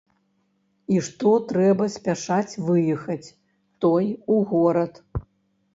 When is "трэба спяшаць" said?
1.51-2.59